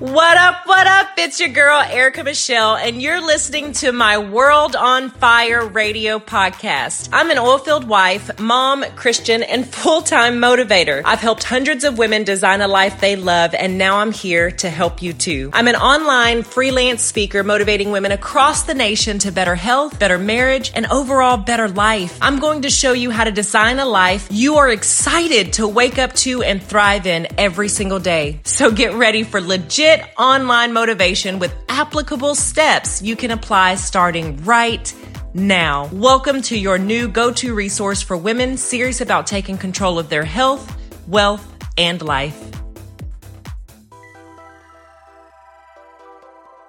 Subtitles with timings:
[0.00, 1.10] What up, what up?
[1.18, 7.10] It's your girl, Erica Michelle, and you're listening to my World on Fire radio podcast.
[7.12, 11.00] I'm an oil-filled wife, mom, Christian, and full-time motivator.
[11.04, 14.68] I've helped hundreds of women design a life they love, and now I'm here to
[14.68, 15.50] help you too.
[15.52, 20.72] I'm an online freelance speaker motivating women across the nation to better health, better marriage,
[20.74, 22.18] and overall better life.
[22.20, 25.98] I'm going to show you how to design a life you are excited to wake
[25.98, 28.40] up to and thrive in every single day.
[28.42, 29.83] So get ready for legit
[30.16, 34.94] online motivation with applicable steps you can apply starting right
[35.34, 35.90] now.
[35.92, 40.24] Welcome to your new go to resource for women serious about taking control of their
[40.24, 40.74] health,
[41.06, 42.50] wealth, and life.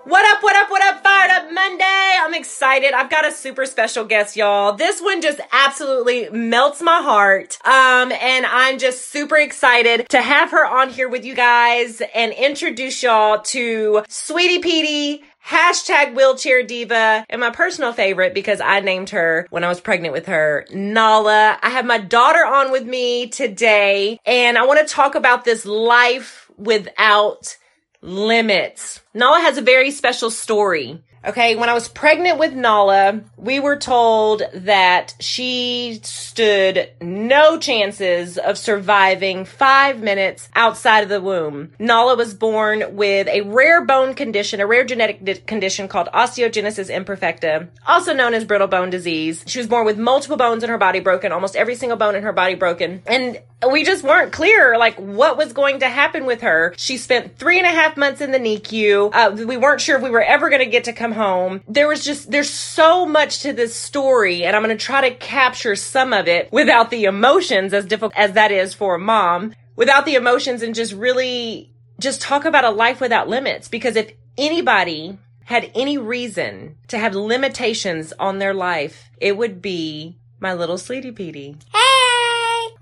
[0.03, 1.83] What up, what up, what up, Fired Up Monday?
[1.83, 2.93] I'm excited.
[2.93, 4.73] I've got a super special guest, y'all.
[4.73, 7.57] This one just absolutely melts my heart.
[7.65, 12.31] Um, and I'm just super excited to have her on here with you guys and
[12.31, 19.09] introduce y'all to Sweetie Petey, hashtag wheelchair diva, and my personal favorite because I named
[19.09, 21.57] her when I was pregnant with her, Nala.
[21.59, 25.65] I have my daughter on with me today, and I want to talk about this
[25.65, 27.57] life without
[28.05, 29.01] limits.
[29.13, 31.01] Nala has a very special story.
[31.27, 38.37] Okay, when I was pregnant with Nala, we were told that she stood no chances
[38.37, 41.71] of surviving five minutes outside of the womb.
[41.79, 46.93] Nala was born with a rare bone condition, a rare genetic di- condition called osteogenesis
[46.93, 49.43] imperfecta, also known as brittle bone disease.
[49.47, 52.21] She was born with multiple bones in her body broken, almost every single bone in
[52.21, 53.01] her body broken.
[53.07, 53.39] And
[53.71, 56.73] we just weren't clear, like, what was going to happen with her.
[56.77, 59.09] She spent three and a half months in the NICU.
[59.13, 61.61] Uh, we weren't sure if we were ever going to get to come home.
[61.67, 65.15] There was just, there's so much to this story, and I'm going to try to
[65.15, 69.55] capture some of it without the emotions, as difficult as that is for a mom,
[69.75, 73.67] without the emotions, and just really just talk about a life without limits.
[73.67, 80.17] Because if anybody had any reason to have limitations on their life, it would be
[80.39, 81.55] my little sweetie Petey.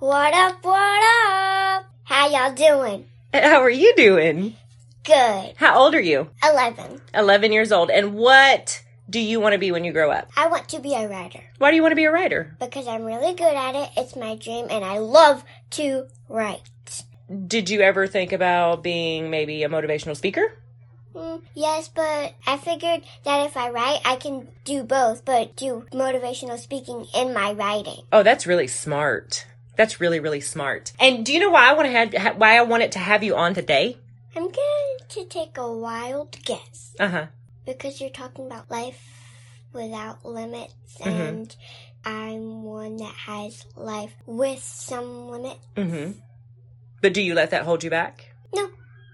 [0.03, 1.86] What up, what up?
[2.03, 3.06] How y'all doing?
[3.34, 4.58] How are you doing?
[5.06, 5.53] Good.
[5.56, 6.30] How old are you?
[6.44, 7.00] 11.
[7.14, 7.90] 11 years old.
[7.90, 10.30] And what do you want to be when you grow up?
[10.36, 12.53] I want to be a writer Why do you want to be a writer?
[12.59, 13.91] because I'm really good at it.
[13.96, 16.59] It's my dream and I love to write.
[17.47, 20.58] Did you ever think about being maybe a motivational speaker?
[21.16, 25.85] Mm, yes, but I figured that if I write, I can do both, but do
[25.94, 28.03] motivational speaking in my writing.
[28.12, 29.46] Oh, that's really smart.
[29.75, 30.94] That's really, really smart.
[31.00, 33.35] And do you know why I want to have, why I wanted to have you
[33.35, 33.97] on today?
[34.35, 37.25] I'm going to take a wild guess Uh huh.
[37.66, 39.01] because you're talking about life
[39.73, 41.06] without limits Mhm.
[41.29, 41.56] and
[42.06, 45.66] I'm one that has life with some limits.
[45.75, 46.11] Mm hmm.
[47.01, 48.34] But do you let that hold you back?
[48.53, 48.69] No,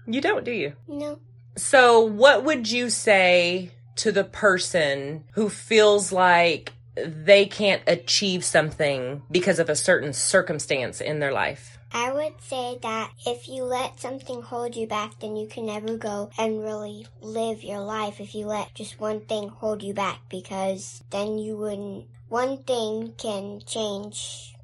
[0.06, 0.74] You don't, do you?
[0.88, 1.18] no.
[1.56, 6.72] So, what would you say to the person who feels like
[7.06, 11.78] they can't achieve something because of a certain circumstance in their life?
[11.92, 15.96] I would say that if you let something hold you back, then you can never
[15.96, 20.20] go and really live your life if you let just one thing hold you back
[20.28, 22.06] because then you wouldn't.
[22.28, 24.54] One thing can change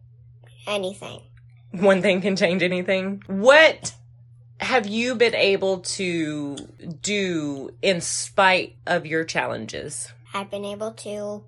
[0.69, 1.23] anything.
[1.73, 3.25] One thing can change anything.
[3.27, 3.93] What
[4.61, 6.57] have you been able to
[7.03, 10.13] do in spite of your challenges?
[10.33, 11.43] I've been able to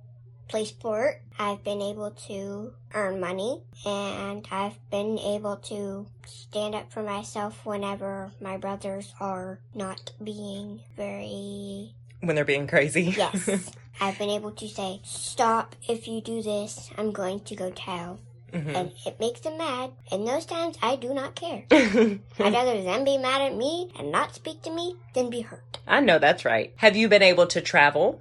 [0.48, 1.20] play sport.
[1.38, 7.64] I've been able to earn money and I've been able to stand up for myself
[7.64, 13.04] whenever my brothers are not being very When they're being crazy?
[13.16, 13.70] Yes.
[14.00, 18.20] I've been able to say, stop, if you do this, I'm going to go tell.
[18.52, 18.74] Mhm.
[18.76, 19.90] And it makes them mad.
[20.10, 21.64] And those times, I do not care.
[21.70, 25.78] I'd rather them be mad at me and not speak to me than be hurt.
[25.86, 26.72] I know that's right.
[26.76, 28.20] Have you been able to travel?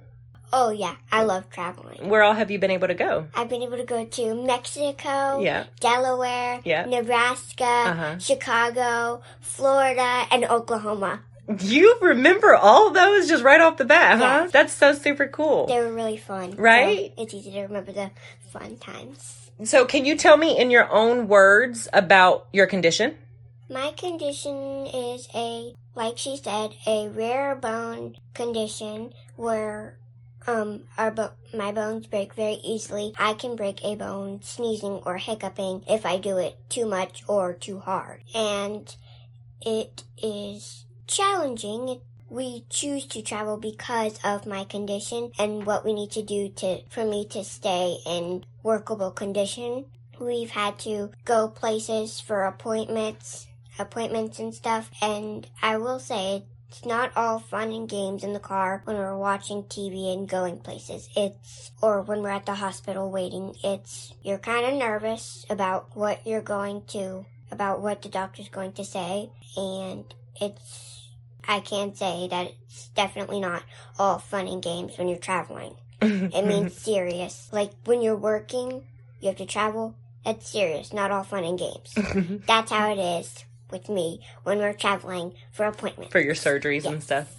[0.52, 2.08] Oh, yeah, I love traveling.
[2.08, 3.26] Where all have you been able to go?
[3.34, 5.64] I've been able to go to Mexico, Yeah.
[5.80, 6.86] Delaware, Yeah.
[6.86, 8.18] Nebraska, Uh-huh.
[8.18, 11.20] Chicago, Florida, and Oklahoma.
[11.60, 14.48] You remember all those just right off the bat, huh?
[14.52, 15.66] That's so super cool.
[15.66, 16.52] They were really fun.
[16.56, 17.12] so Right?
[17.16, 18.10] it's easy to remember the
[18.52, 19.50] fun times.
[19.64, 23.16] So, can you tell me in your own words about your condition?
[23.68, 29.96] My condition is a, like she said, a rare bone condition where
[30.48, 33.12] um our bo- my bones break very easily.
[33.18, 37.52] I can break a bone sneezing or hiccuping if I do it too much or
[37.52, 38.24] too hard.
[38.34, 38.94] And
[39.60, 42.00] it is challenging.
[42.30, 46.82] We choose to travel because of my condition and what we need to do to
[46.88, 49.86] for me to stay in workable condition.
[50.18, 53.46] We've had to go places for appointments,
[53.78, 58.40] appointments and stuff, and I will say it's not all fun and games in the
[58.40, 61.08] car when we're watching TV and going places.
[61.16, 63.54] It's, or when we're at the hospital waiting.
[63.64, 68.72] It's, you're kind of nervous about what you're going to, about what the doctor's going
[68.72, 69.30] to say.
[69.56, 70.04] And
[70.40, 71.08] it's,
[71.46, 73.62] I can say that it's definitely not
[73.98, 75.74] all fun and games when you're traveling.
[76.02, 77.48] it means serious.
[77.50, 78.84] Like when you're working,
[79.20, 79.94] you have to travel.
[80.22, 81.94] That's serious, not all fun and games.
[82.46, 86.12] That's how it is with me when we're traveling for appointments.
[86.12, 87.34] For your surgeries and stuff.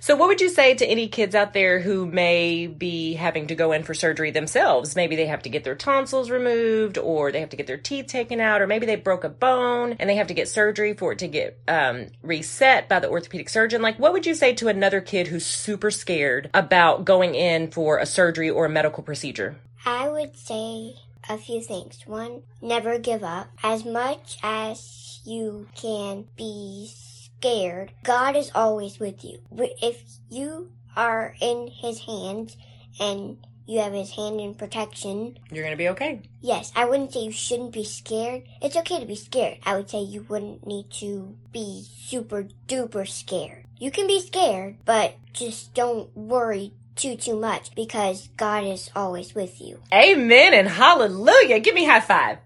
[0.00, 3.54] So, what would you say to any kids out there who may be having to
[3.54, 4.96] go in for surgery themselves?
[4.96, 8.06] Maybe they have to get their tonsils removed, or they have to get their teeth
[8.06, 11.12] taken out, or maybe they broke a bone and they have to get surgery for
[11.12, 13.82] it to get um, reset by the orthopedic surgeon.
[13.82, 17.98] Like, what would you say to another kid who's super scared about going in for
[17.98, 19.56] a surgery or a medical procedure?
[19.84, 20.94] I would say
[21.28, 22.06] a few things.
[22.06, 23.48] One, never give up.
[23.62, 24.98] As much as
[25.28, 29.38] you can be scared, God is always with you.
[29.82, 32.56] If you are in His hands
[33.00, 36.22] and you have His hand in protection, You're going to be okay.
[36.40, 38.42] yes, I wouldn't say you shouldn't be scared.
[38.62, 39.58] It's okay to be scared.
[39.64, 43.64] I would say you wouldn't need to be super duper scared.
[43.78, 49.32] You can be scared, but just don't worry too too much because God is always
[49.34, 49.80] with you.
[49.92, 51.60] Amen and hallelujah.
[51.60, 52.38] Give me high five.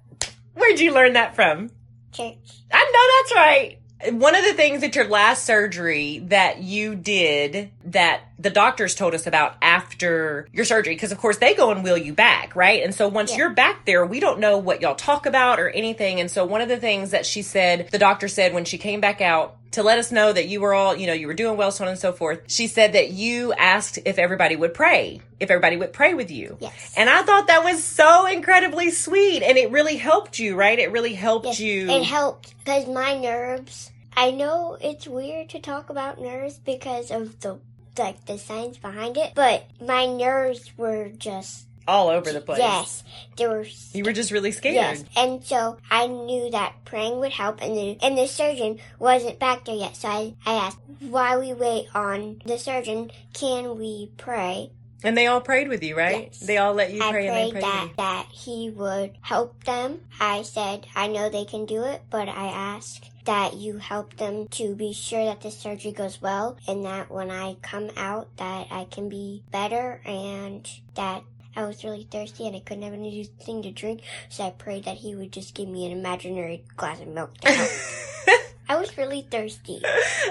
[0.55, 1.71] Where'd you learn that from?
[2.13, 2.37] Church.
[2.73, 3.79] I know that's right.
[4.21, 9.15] One of the things at your last surgery that you did that the doctors told
[9.15, 12.83] us about after your surgery, because of course they go and wheel you back, right?
[12.83, 13.39] And so once Yeah.
[13.39, 16.19] you're back there, we don't know what y'all talk about or anything.
[16.19, 19.01] And so one of the things that she said, the doctor said when she came
[19.01, 21.57] back out, to let us know that you were all, you know, you were doing
[21.57, 22.43] well, so on and so forth.
[22.47, 26.57] She said that you asked if everybody would pray, if everybody would pray with you.
[26.61, 26.95] Yes.
[26.97, 29.43] And I thought that was so incredibly sweet.
[29.43, 30.79] And it really helped you, right?
[30.79, 31.89] It really helped Yes, you.
[31.89, 33.91] It helped because my nerves.
[34.15, 37.59] I know it's weird to talk about nerves because of the
[37.99, 42.59] like the science behind it, but my nerves were just all over the place.
[42.59, 43.05] yes,
[43.37, 43.65] they were.
[43.93, 44.75] You were just really scared.
[44.75, 49.39] Yes, and so I knew that praying would help, and the and the surgeon wasn't
[49.39, 49.97] back there yet.
[49.97, 54.71] So I, I asked, while we wait on the surgeon, can we pray?
[55.05, 56.29] And they all prayed with you, right?
[56.31, 56.39] Yes.
[56.39, 57.97] They all let you I pray and they prayed prayed that with you.
[57.97, 60.01] that he would help them.
[60.21, 64.47] I said, I know they can do it, but I ask that you help them
[64.49, 68.69] to be sure that the surgery goes well, and that when I come out, that
[68.71, 71.25] I can be better, and that.
[71.55, 74.97] I was really thirsty and I couldn't have anything to drink, so I prayed that
[74.99, 77.71] he would just give me an imaginary glass of milk to help.
[78.69, 79.83] I was really thirsty.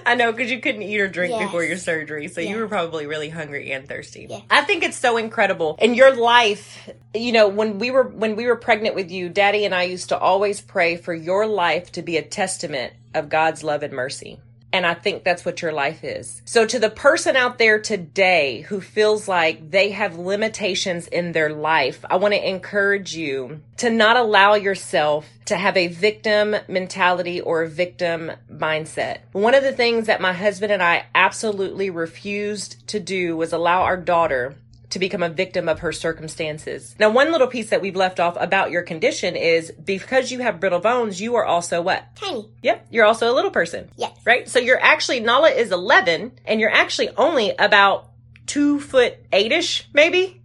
[0.03, 1.43] I know because you couldn't eat or drink Yes.
[1.43, 4.25] before your surgery, so you were probably really hungry and thirsty.
[4.27, 4.39] Yeah.
[4.49, 5.77] I think it's so incredible.
[5.79, 9.63] In your life, you know, when we were when we were pregnant with you, Daddy
[9.63, 13.63] and I used to always pray for your life to be a testament of God's
[13.63, 14.39] love and mercy.
[14.73, 16.41] And I think that's what your life is.
[16.45, 21.49] So to the person out there today who feels like they have limitations in their
[21.49, 27.41] life, I want to encourage you to not allow yourself to have a victim mentality
[27.41, 29.19] or a victim mindset.
[29.33, 33.81] One of the things that my husband and I absolutely refused to do was allow
[33.81, 34.55] our daughter
[34.91, 36.95] to become a victim of her circumstances.
[36.99, 40.59] Now, one little piece that we've left off about your condition is because you have
[40.59, 42.15] brittle bones, you are also what?
[42.15, 42.49] Tiny.
[42.61, 43.89] Yep, you're also a little person.
[43.97, 44.17] Yes.
[44.25, 44.47] Right?
[44.47, 48.09] So you're actually, Nala is 11 and you're actually only about
[48.45, 50.40] two foot eight-ish, maybe?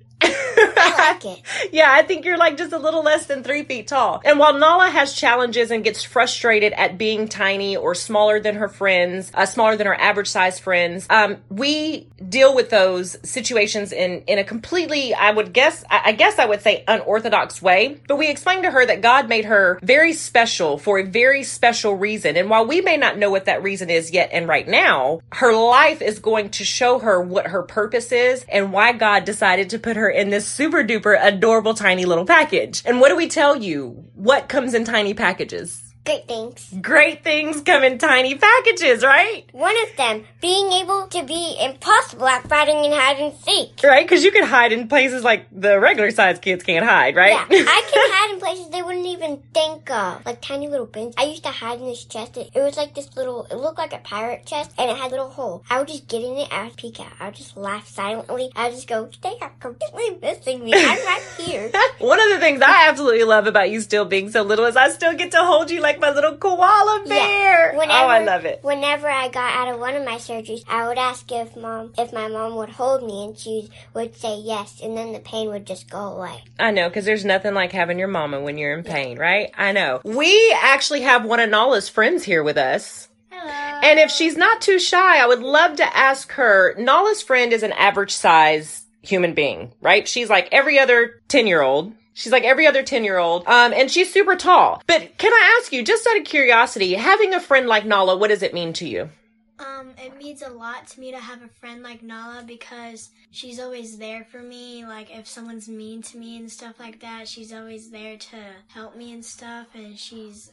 [0.77, 1.43] I like it.
[1.73, 4.21] Yeah, I think you're like just a little less than three feet tall.
[4.25, 8.69] And while Nala has challenges and gets frustrated at being tiny or smaller than her
[8.69, 14.23] friends, uh, smaller than her average size friends, um, we deal with those situations in,
[14.23, 18.01] in a completely, I would guess, I, I guess I would say unorthodox way.
[18.09, 21.95] But we explained to her that God made her very special for a very special
[21.95, 22.37] reason.
[22.37, 25.53] And while we may not know what that reason is yet and right now, her
[25.53, 29.79] life is going to show her what her purpose is and why God decided to
[29.79, 32.83] put her in this super duper adorable tiny little package.
[32.85, 34.05] And what do we tell you?
[34.15, 35.86] What comes in tiny packages?
[36.07, 36.73] Great things.
[36.81, 39.45] Great things come in tiny packages, right?
[39.51, 43.81] One of them being able to be impossible at fighting and hide and seek.
[43.83, 44.07] Right?
[44.07, 47.33] Because you can hide in places like the regular sized kids can't hide, right?
[47.33, 51.15] Yeah, I can hide in places they wouldn't even think of, like tiny little bins.
[51.19, 52.37] I used to hide in this chest.
[52.37, 55.09] It, it was like this little, it looked like a pirate chest, and it had
[55.09, 55.65] a little hole.
[55.69, 58.51] I would just get in it, I would peek out, I would just laugh silently.
[58.55, 60.73] I would just go, they are completely missing me.
[60.73, 61.73] I'm right here.
[61.99, 64.91] One of the things I absolutely love about you still being so little is I
[64.91, 67.73] still get to hold you like my little koala bear.
[67.73, 68.61] Whenever, oh, I love it.
[68.63, 72.13] Whenever I got out of one of my surgeries, I would ask if mom, if
[72.13, 75.67] my mom would hold me, and she would say yes, and then the pain would
[75.67, 76.45] just go away.
[76.59, 79.51] I know, because there's nothing like having your mama when you're in pain, right?
[79.57, 80.01] I know.
[80.05, 83.09] We actually have one of Nala's friends here with us.
[83.31, 83.53] Hello.
[83.83, 86.75] And if she's not too shy, I would love to ask her.
[86.79, 90.07] Nala's friend is an average size human being, right?
[90.09, 91.93] She's like every other 10 year old.
[92.17, 93.47] She's like every other 10 year old.
[93.47, 94.83] Um, and she's super tall.
[94.87, 98.29] But can I ask you, just out of curiosity, having a friend like Nala, what
[98.29, 99.11] does it mean to you?
[99.59, 103.61] Um, it means a lot to me to have a friend like Nala because she's
[103.61, 104.87] always there for me.
[104.87, 108.37] Like if someone's mean to me and stuff like that, she's always there to
[108.69, 109.67] help me and stuff.
[109.75, 110.53] And she's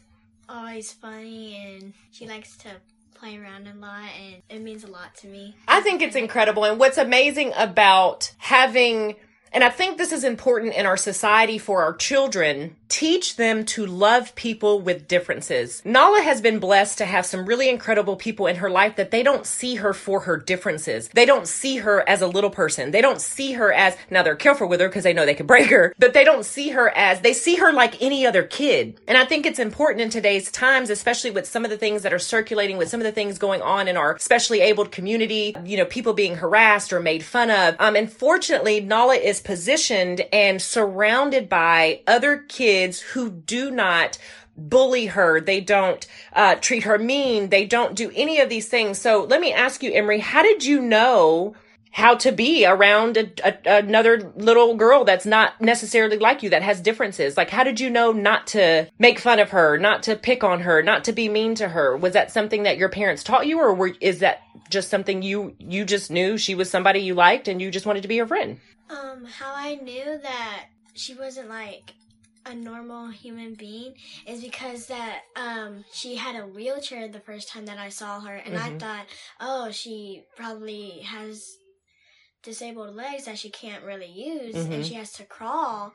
[0.50, 2.72] always funny and she likes to
[3.15, 5.55] play around a lot and it means a lot to me.
[5.70, 6.65] I think it's incredible.
[6.65, 9.15] And what's amazing about having
[9.53, 12.75] and I think this is important in our society for our children.
[12.93, 15.81] Teach them to love people with differences.
[15.83, 19.23] Nala has been blessed to have some really incredible people in her life that they
[19.23, 21.07] don't see her for her differences.
[21.07, 22.91] They don't see her as a little person.
[22.91, 25.47] They don't see her as, now they're careful with her because they know they can
[25.47, 29.00] break her, but they don't see her as, they see her like any other kid.
[29.07, 32.13] And I think it's important in today's times, especially with some of the things that
[32.13, 35.77] are circulating, with some of the things going on in our especially abled community, you
[35.77, 37.75] know, people being harassed or made fun of.
[37.79, 44.18] Um, and fortunately, Nala is positioned and surrounded by other kids who do not
[44.56, 45.42] bully her.
[45.42, 47.50] They don't uh, treat her mean.
[47.50, 49.00] They don't do any of these things.
[49.00, 51.56] So let me ask you, Emery, how did you know
[51.92, 56.63] how to be around a, a, another little girl that's not necessarily like you, that
[56.63, 57.38] has differences?
[57.38, 60.62] Like, how did you know not to make fun of her, not to pick on
[60.62, 61.96] her, not to be mean to her?
[61.96, 65.56] Was that something that your parents taught you, or were, is that just something you
[65.60, 68.28] you just knew she was somebody you liked and you just wanted to be her
[68.28, 68.60] friend?
[68.90, 71.94] Um, how I knew that she wasn't like
[72.45, 73.95] a normal human being
[74.25, 78.35] is because that um she had a wheelchair the first time that I saw her
[78.35, 79.05] and I thought,
[79.39, 81.57] "Oh, she probably has
[82.41, 84.71] disabled legs that she can't really use Mhm.
[84.73, 85.93] and she has to crawl."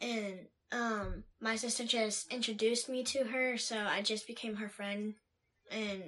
[0.00, 5.14] And um my sister just introduced me to her, so I just became her friend
[5.70, 6.02] and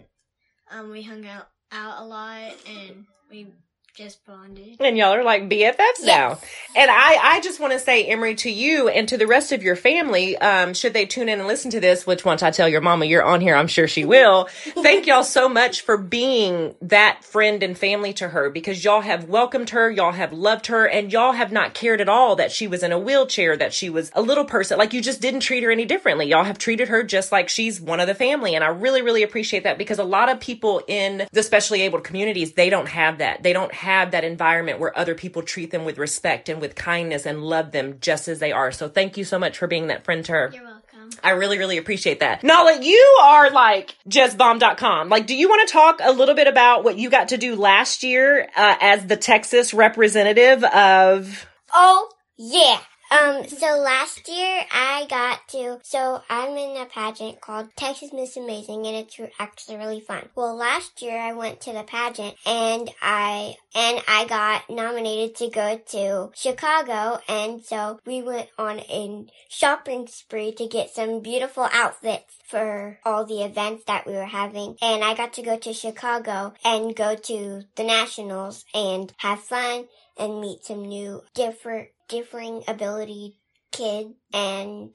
[0.71, 3.53] um we hung out out a lot and we
[3.95, 4.77] just bonded.
[4.81, 6.39] And y'all are like BFFs now.
[6.75, 9.63] And I, I just want to say, Emery, to you and to the rest of
[9.63, 12.71] your family, um, should they tune in and listen to this, which once I tell
[12.71, 14.45] your mama you're on here, I'm sure she will.
[14.65, 19.29] Thank y'all so much for being that friend and family to her because y'all have
[19.29, 22.67] welcomed her, y'all have loved her, and y'all have not cared at all that she
[22.67, 24.79] was in a wheelchair, that she was a little person.
[24.79, 26.27] Like you just didn't treat her any differently.
[26.27, 28.55] Y'all have treated her just like she's one of the family.
[28.55, 32.05] And I really, really appreciate that because a lot of people in the specially abled
[32.05, 33.43] communities, they don't have that.
[33.43, 37.27] They don't have that environment where other people treat them with respect and with kindness
[37.27, 38.73] and love them just as they are.
[38.73, 40.51] So thank you so much for being that friend to her.
[40.55, 41.11] You're welcome.
[41.23, 42.43] I really, really appreciate that.
[42.43, 45.09] Nala, you are like justbomb.com.
[45.09, 47.57] Like, do you want to talk a little bit about what you got to do
[47.57, 51.47] last year uh, as the Texas representative of?
[51.75, 52.09] Oh,
[52.39, 52.79] yeah.
[53.13, 58.39] Um, so last year I got to, so I'm in a pageant called Texas Miss
[58.39, 60.31] Amazing and it's actually really fun.
[60.35, 65.51] Well, last year I went to the pageant and I, and I got nominated to
[65.51, 71.69] go to Chicago and so we went on a shopping spree to get some beautiful
[71.71, 74.77] outfits for all the events that we were having.
[74.81, 79.85] And I got to go to Chicago and go to the nationals and have fun
[80.19, 81.89] and meet some new different
[82.23, 83.39] differing ability
[83.73, 84.95] kids and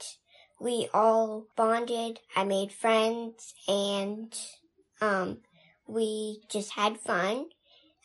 [0.60, 2.20] we all bonded.
[2.36, 4.32] I made friends and
[5.02, 5.40] um
[5.88, 7.46] we just had fun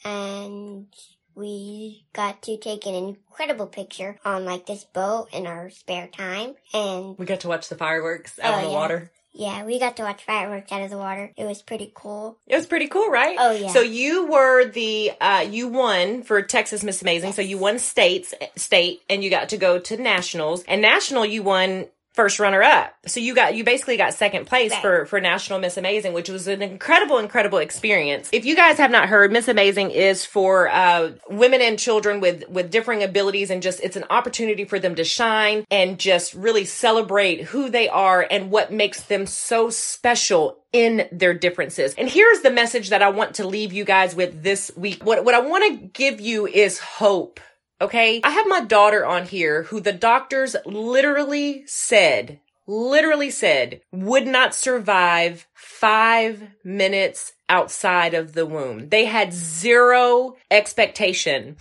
[0.02, 0.87] and
[1.35, 6.54] we got to take an incredible picture on like this boat in our spare time
[6.73, 8.75] and We got to watch the fireworks out Oh, on the yeah.
[8.75, 9.11] water.
[9.35, 11.33] Yeah, we got to watch fireworks out of the water.
[11.37, 12.39] It was pretty cool.
[12.47, 13.37] It was pretty cool, right?
[13.39, 13.69] Oh, yeah.
[13.69, 17.33] So you were the uh you won for Texas Miss Amazing.
[17.33, 20.65] So you won states state and you got to go to nationals.
[20.65, 22.95] And national you won first runner up.
[23.07, 26.47] So you got you basically got second place for for National Miss Amazing, which was
[26.47, 28.28] an incredible incredible experience.
[28.33, 32.49] If you guys have not heard, Miss Amazing is for uh women and children with
[32.49, 36.64] with differing abilities and just it's an opportunity for them to shine and just really
[36.64, 41.95] celebrate who they are and what makes them so special in their differences.
[41.97, 45.04] And here's the message that I want to leave you guys with this week.
[45.04, 47.40] What what I want to give you is hope.
[47.83, 48.21] Okay?
[48.25, 54.55] I have my daughter on here who the doctors literally said, literally said, would not
[54.55, 58.89] survive five minutes outside of the womb.
[58.89, 61.57] They had zero expectation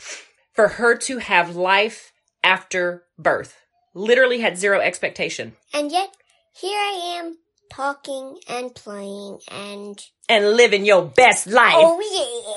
[0.53, 2.13] for her to have life
[2.43, 3.57] after birth.
[3.93, 5.55] Literally had zero expectation.
[5.73, 6.09] And yet
[6.53, 7.37] here I am
[7.73, 9.99] talking and playing and
[10.29, 11.73] And living your best life.
[11.75, 11.99] oh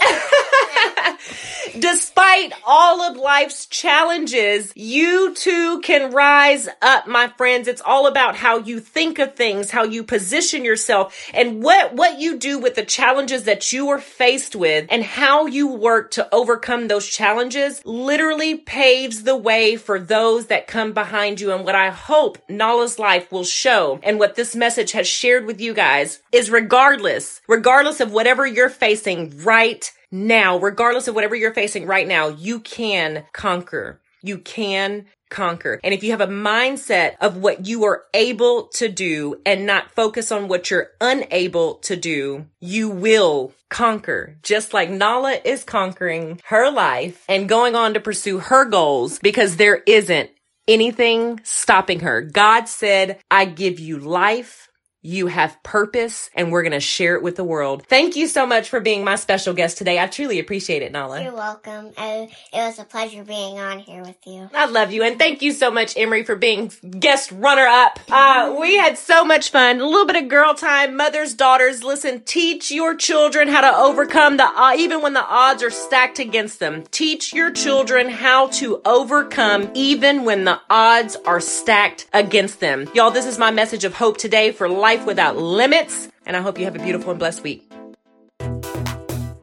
[0.00, 0.40] yeah.
[1.78, 7.68] Despite all of life's challenges, you too can rise up, my friends.
[7.68, 12.20] It's all about how you think of things, how you position yourself, and what, what
[12.20, 16.32] you do with the challenges that you are faced with and how you work to
[16.32, 21.52] overcome those challenges literally paves the way for those that come behind you.
[21.52, 25.60] And what I hope Nala's life will show and what this message has shared with
[25.60, 31.52] you guys is regardless, regardless of whatever you're facing right now, regardless of whatever you're
[31.52, 34.00] facing right now, you can conquer.
[34.22, 35.80] You can conquer.
[35.82, 39.90] And if you have a mindset of what you are able to do and not
[39.90, 44.38] focus on what you're unable to do, you will conquer.
[44.44, 49.56] Just like Nala is conquering her life and going on to pursue her goals because
[49.56, 50.30] there isn't
[50.68, 52.22] anything stopping her.
[52.22, 54.68] God said, I give you life
[55.04, 57.84] you have purpose and we're going to share it with the world.
[57.86, 60.00] Thank you so much for being my special guest today.
[60.00, 61.22] I truly appreciate it, Nala.
[61.22, 61.92] You're welcome.
[61.98, 64.48] it was a pleasure being on here with you.
[64.54, 65.02] I love you.
[65.02, 68.00] And thank you so much, Emery, for being guest runner up.
[68.10, 69.78] Uh, we had so much fun.
[69.80, 71.84] A little bit of girl time, mothers, daughters.
[71.84, 76.18] Listen, teach your children how to overcome the, uh, even when the odds are stacked
[76.18, 76.82] against them.
[76.90, 82.88] Teach your children how to overcome even when the odds are stacked against them.
[82.94, 86.08] Y'all, this is my message of hope today for life life without limits.
[86.26, 87.70] And I hope you have a beautiful and blessed week.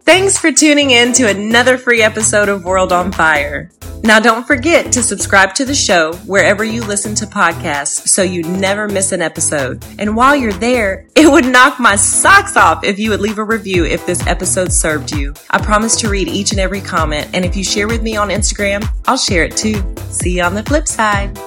[0.03, 3.71] Thanks for tuning in to another free episode of World on Fire.
[4.03, 8.41] Now, don't forget to subscribe to the show wherever you listen to podcasts so you
[8.41, 9.85] never miss an episode.
[9.99, 13.43] And while you're there, it would knock my socks off if you would leave a
[13.43, 15.35] review if this episode served you.
[15.51, 18.29] I promise to read each and every comment, and if you share with me on
[18.29, 19.95] Instagram, I'll share it too.
[20.09, 21.37] See you on the flip side.